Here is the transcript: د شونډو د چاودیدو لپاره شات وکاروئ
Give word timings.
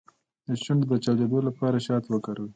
د 0.47 0.49
شونډو 0.63 0.85
د 0.91 0.93
چاودیدو 1.03 1.39
لپاره 1.47 1.83
شات 1.85 2.03
وکاروئ 2.07 2.49